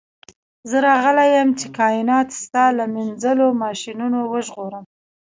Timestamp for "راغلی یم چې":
0.87-1.67